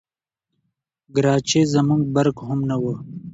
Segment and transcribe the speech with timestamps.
[1.15, 2.99] ګرچې زموږ برق هم نه وو🤗